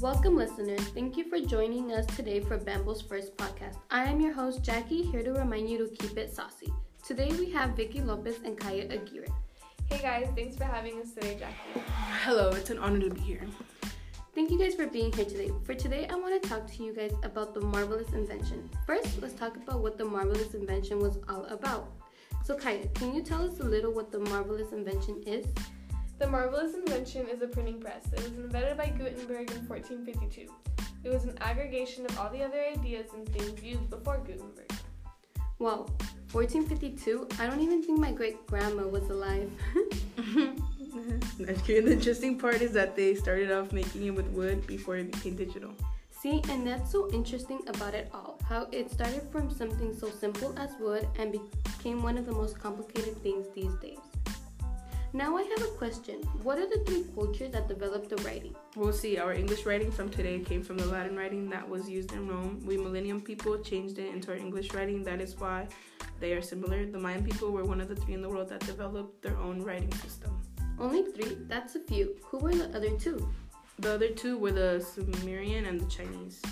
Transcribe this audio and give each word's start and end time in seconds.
Welcome, 0.00 0.36
listeners. 0.36 0.82
Thank 0.88 1.16
you 1.16 1.24
for 1.24 1.40
joining 1.40 1.90
us 1.90 2.04
today 2.14 2.40
for 2.40 2.58
Bembo's 2.58 3.00
first 3.00 3.34
podcast. 3.38 3.76
I 3.90 4.04
am 4.04 4.20
your 4.20 4.34
host, 4.34 4.62
Jackie, 4.62 5.02
here 5.02 5.22
to 5.22 5.32
remind 5.32 5.70
you 5.70 5.78
to 5.78 5.96
keep 5.96 6.18
it 6.18 6.34
saucy. 6.34 6.70
Today 7.02 7.30
we 7.38 7.50
have 7.52 7.70
Vicky 7.70 8.02
Lopez 8.02 8.36
and 8.44 8.58
Kaya 8.58 8.84
Aguirre. 8.90 9.28
Hey 9.86 10.02
guys, 10.02 10.28
thanks 10.36 10.54
for 10.54 10.64
having 10.64 11.00
us 11.00 11.12
today, 11.14 11.38
Jackie. 11.38 11.80
Hello, 12.24 12.50
it's 12.50 12.68
an 12.68 12.78
honor 12.78 13.00
to 13.08 13.08
be 13.08 13.20
here. 13.20 13.46
Thank 14.34 14.50
you 14.50 14.58
guys 14.58 14.74
for 14.74 14.86
being 14.86 15.10
here 15.14 15.24
today. 15.24 15.50
For 15.64 15.72
today, 15.72 16.06
I 16.10 16.14
want 16.16 16.42
to 16.42 16.46
talk 16.46 16.66
to 16.72 16.84
you 16.84 16.92
guys 16.92 17.12
about 17.22 17.54
the 17.54 17.62
marvelous 17.62 18.12
invention. 18.12 18.68
First, 18.86 19.22
let's 19.22 19.32
talk 19.32 19.56
about 19.56 19.80
what 19.80 19.96
the 19.96 20.04
marvelous 20.04 20.52
invention 20.52 20.98
was 20.98 21.18
all 21.26 21.46
about. 21.46 21.90
So, 22.44 22.54
Kaya, 22.54 22.86
can 22.88 23.14
you 23.14 23.22
tell 23.22 23.50
us 23.50 23.60
a 23.60 23.64
little 23.64 23.92
what 23.92 24.12
the 24.12 24.20
marvelous 24.20 24.72
invention 24.72 25.22
is? 25.26 25.46
The 26.18 26.26
marvelous 26.26 26.74
invention 26.74 27.26
is 27.28 27.42
a 27.42 27.46
printing 27.46 27.78
press. 27.78 28.06
It 28.12 28.20
was 28.20 28.32
invented 28.38 28.78
by 28.78 28.86
Gutenberg 28.86 29.50
in 29.50 29.68
1452. 29.68 30.48
It 31.04 31.10
was 31.10 31.24
an 31.24 31.36
aggregation 31.40 32.06
of 32.06 32.18
all 32.18 32.30
the 32.30 32.42
other 32.42 32.60
ideas 32.60 33.08
and 33.14 33.28
things 33.28 33.62
used 33.62 33.90
before 33.90 34.18
Gutenberg. 34.18 34.70
Wow, 35.58 35.86
1452? 36.32 37.28
I 37.38 37.46
don't 37.46 37.60
even 37.60 37.82
think 37.82 37.98
my 37.98 38.12
great 38.12 38.46
grandma 38.46 38.84
was 38.84 39.04
alive. 39.10 39.50
the 41.38 41.92
interesting 41.92 42.38
part 42.38 42.62
is 42.62 42.72
that 42.72 42.96
they 42.96 43.14
started 43.14 43.52
off 43.52 43.72
making 43.72 44.06
it 44.06 44.14
with 44.14 44.26
wood 44.28 44.66
before 44.66 44.96
it 44.96 45.12
became 45.12 45.36
digital. 45.36 45.72
See, 46.10 46.42
and 46.48 46.66
that's 46.66 46.90
so 46.90 47.10
interesting 47.12 47.60
about 47.68 47.94
it 47.94 48.08
all 48.12 48.36
how 48.48 48.68
it 48.70 48.90
started 48.90 49.22
from 49.30 49.50
something 49.50 49.96
so 49.96 50.08
simple 50.08 50.56
as 50.58 50.70
wood 50.78 51.06
and 51.18 51.32
became 51.32 52.02
one 52.02 52.16
of 52.16 52.26
the 52.26 52.32
most 52.32 52.58
complicated 52.58 53.16
things 53.22 53.46
these 53.54 53.74
days. 53.76 53.98
Now 55.16 55.34
I 55.34 55.44
have 55.44 55.62
a 55.62 55.72
question. 55.78 56.16
What 56.42 56.58
are 56.58 56.68
the 56.68 56.84
three 56.84 57.06
cultures 57.14 57.50
that 57.52 57.68
developed 57.68 58.10
the 58.10 58.16
writing? 58.16 58.54
We'll 58.74 58.92
see. 58.92 59.16
Our 59.16 59.32
English 59.32 59.64
writing 59.64 59.90
from 59.90 60.10
today 60.10 60.40
came 60.40 60.62
from 60.62 60.76
the 60.76 60.84
Latin 60.84 61.16
writing 61.16 61.48
that 61.48 61.66
was 61.66 61.88
used 61.88 62.12
in 62.12 62.28
Rome. 62.28 62.60
We 62.66 62.76
Millennium 62.76 63.22
people 63.22 63.56
changed 63.56 63.98
it 63.98 64.12
into 64.12 64.32
our 64.32 64.36
English 64.36 64.74
writing. 64.74 65.02
That 65.04 65.22
is 65.22 65.34
why 65.34 65.68
they 66.20 66.34
are 66.34 66.42
similar. 66.42 66.84
The 66.84 66.98
Mayan 66.98 67.24
people 67.24 67.50
were 67.50 67.64
one 67.64 67.80
of 67.80 67.88
the 67.88 67.96
three 67.96 68.12
in 68.12 68.20
the 68.20 68.28
world 68.28 68.50
that 68.50 68.60
developed 68.66 69.22
their 69.22 69.38
own 69.38 69.62
writing 69.62 69.90
system. 69.94 70.38
Only 70.78 71.04
three? 71.04 71.38
That's 71.48 71.76
a 71.76 71.80
few. 71.80 72.16
Who 72.24 72.36
were 72.36 72.54
the 72.54 72.76
other 72.76 72.90
two? 72.98 73.26
The 73.78 73.94
other 73.94 74.10
two 74.10 74.36
were 74.36 74.52
the 74.52 74.80
Sumerian 74.80 75.64
and 75.64 75.80
the 75.80 75.86
Chinese. 75.86 76.42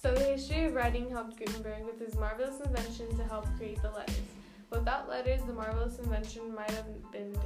So 0.00 0.14
the 0.14 0.26
history 0.26 0.66
of 0.66 0.74
writing 0.74 1.10
helped 1.10 1.36
Gutenberg 1.36 1.84
with 1.84 1.98
his 1.98 2.14
marvelous 2.14 2.60
invention 2.60 3.16
to 3.16 3.24
help 3.24 3.46
create 3.56 3.82
the 3.82 3.90
letters. 3.90 4.22
Without 4.70 5.08
letters, 5.08 5.40
the 5.46 5.52
marvelous 5.54 5.98
invention 5.98 6.54
might 6.54 6.70
have 6.72 6.86
been 7.10 7.32
different. 7.32 7.37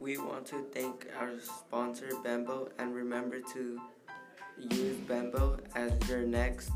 We 0.00 0.16
want 0.16 0.46
to 0.46 0.64
thank 0.72 1.08
our 1.18 1.32
sponsor 1.40 2.10
Bembo 2.22 2.68
and 2.78 2.94
remember 2.94 3.40
to 3.52 3.80
use 4.56 4.96
Bembo 5.08 5.58
as 5.74 5.92
your 6.08 6.22
next 6.22 6.70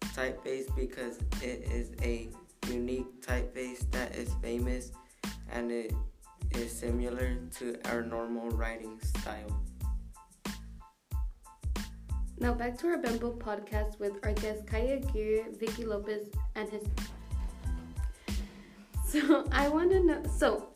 typeface 0.00 0.74
because 0.76 1.18
it 1.42 1.66
is 1.72 1.92
a 2.02 2.28
unique 2.68 3.22
typeface 3.22 3.90
that 3.92 4.14
is 4.14 4.34
famous 4.42 4.92
and 5.50 5.70
it 5.72 5.94
is 6.50 6.70
similar 6.70 7.36
to 7.58 7.78
our 7.86 8.02
normal 8.02 8.50
writing 8.50 9.00
style. 9.00 9.62
Now 12.38 12.52
back 12.52 12.76
to 12.78 12.88
our 12.88 12.98
Bembo 12.98 13.32
podcast 13.32 13.98
with 13.98 14.12
our 14.22 14.32
guests 14.32 14.62
Kaya 14.66 14.96
Aguirre, 14.96 15.46
Vicky 15.58 15.86
Lopez, 15.86 16.28
and 16.54 16.68
his. 16.68 16.82
So 19.06 19.46
I 19.52 19.68
want 19.68 19.90
to 19.92 20.00
know. 20.00 20.22
So 20.36 20.67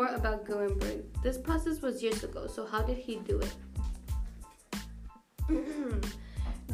more 0.00 0.14
about 0.14 0.46
Gutenberg. 0.46 1.04
This 1.22 1.36
process 1.36 1.82
was 1.82 2.02
years 2.02 2.24
ago. 2.24 2.46
So 2.46 2.64
how 2.64 2.80
did 2.80 2.96
he 2.96 3.16
do 3.16 3.38
it? 3.40 3.54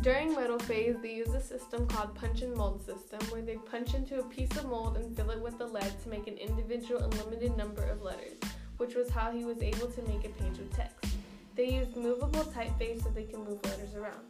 During 0.02 0.32
metal 0.32 0.60
phase, 0.60 0.94
they 1.02 1.14
use 1.14 1.34
a 1.34 1.40
system 1.40 1.88
called 1.88 2.14
punch 2.14 2.42
and 2.42 2.54
mold 2.54 2.84
system, 2.86 3.18
where 3.30 3.42
they 3.42 3.56
punch 3.56 3.94
into 3.94 4.20
a 4.20 4.22
piece 4.22 4.56
of 4.56 4.66
mold 4.66 4.96
and 4.96 5.16
fill 5.16 5.30
it 5.30 5.40
with 5.40 5.58
the 5.58 5.66
lead 5.66 5.92
to 6.04 6.08
make 6.08 6.28
an 6.28 6.36
individual 6.36 7.02
and 7.02 7.12
limited 7.18 7.56
number 7.56 7.82
of 7.82 8.00
letters, 8.02 8.38
which 8.76 8.94
was 8.94 9.10
how 9.10 9.32
he 9.32 9.44
was 9.44 9.60
able 9.60 9.88
to 9.88 10.02
make 10.02 10.24
a 10.24 10.28
page 10.28 10.58
of 10.60 10.70
text. 10.72 11.16
They 11.56 11.68
used 11.70 11.96
movable 11.96 12.44
typeface 12.44 13.02
so 13.02 13.08
they 13.08 13.24
can 13.24 13.42
move 13.42 13.58
letters 13.64 13.96
around. 13.96 14.22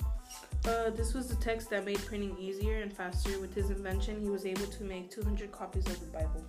Uh, 0.65 0.89
this 0.91 1.13
was 1.13 1.29
the 1.29 1.37
text 1.37 1.69
that 1.69 1.85
made 1.85 2.03
printing 2.07 2.35
easier 2.39 2.79
and 2.79 2.91
faster. 2.91 3.39
With 3.41 3.55
his 3.55 3.69
invention, 3.69 4.23
he 4.23 4.31
was 4.31 4.47
able 4.47 4.67
to 4.67 4.85
make 4.85 5.11
200 5.11 5.53
copies 5.53 5.87
of 5.87 6.01
the 6.01 6.07
Bible. 6.07 6.47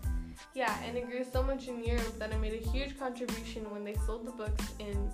Yeah, 0.54 0.76
and 0.84 0.98
it 0.98 1.10
grew 1.10 1.24
so 1.24 1.44
much 1.44 1.68
in 1.68 1.84
Europe 1.84 2.18
that 2.20 2.32
it 2.32 2.40
made 2.40 2.54
a 2.54 2.70
huge 2.70 2.98
contribution 2.98 3.70
when 3.72 3.84
they 3.84 3.96
sold 4.06 4.26
the 4.26 4.32
books 4.32 4.74
in 4.80 5.10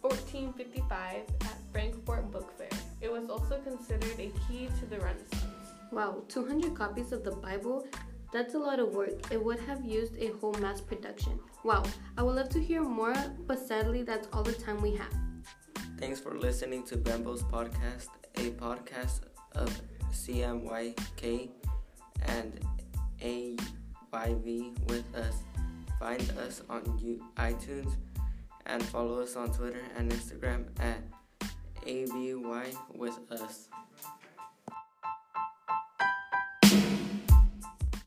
1455 0.00 1.22
at 1.42 1.56
Frankfurt 1.72 2.30
Book 2.30 2.56
Fair. 2.56 2.68
It 3.00 3.12
was 3.12 3.28
also 3.28 3.58
considered 3.58 4.18
a 4.18 4.32
key 4.46 4.68
to 4.80 4.86
the 4.86 4.98
Renaissance. 5.00 5.44
Wow, 5.90 6.22
200 6.28 6.74
copies 6.74 7.12
of 7.12 7.24
the 7.24 7.32
Bible? 7.32 7.86
That's 8.32 8.54
a 8.54 8.58
lot 8.58 8.78
of 8.78 8.94
work. 8.94 9.32
It 9.32 9.42
would 9.42 9.58
have 9.60 9.84
used 9.84 10.14
a 10.18 10.32
whole 10.38 10.52
mass 10.54 10.80
production. 10.80 11.40
Wow, 11.64 11.82
I 12.16 12.22
would 12.22 12.36
love 12.36 12.50
to 12.50 12.60
hear 12.60 12.82
more, 12.82 13.14
but 13.46 13.58
sadly, 13.58 14.02
that's 14.02 14.28
all 14.32 14.42
the 14.42 14.52
time 14.52 14.82
we 14.82 14.94
have. 14.96 15.12
Thanks 15.98 16.20
for 16.20 16.38
listening 16.38 16.84
to 16.84 16.96
Bembo's 16.96 17.42
podcast, 17.42 18.08
a 18.36 18.50
podcast 18.50 19.20
of 19.52 19.80
CMYK 20.12 21.50
and 22.26 22.60
AYV 24.12 24.88
with 24.88 25.04
us. 25.14 25.42
Find 25.98 26.22
us 26.38 26.62
on 26.68 26.82
iTunes 27.36 27.92
and 28.66 28.82
follow 28.82 29.20
us 29.20 29.36
on 29.36 29.52
Twitter 29.52 29.82
and 29.96 30.10
Instagram 30.12 30.66
at 30.80 31.00
AVY 31.86 32.76
with 32.94 33.18
us. 33.32 33.68